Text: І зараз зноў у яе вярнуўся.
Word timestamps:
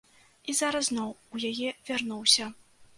І 0.49 0.55
зараз 0.61 0.89
зноў 0.89 1.13
у 1.33 1.45
яе 1.53 1.69
вярнуўся. 1.95 2.53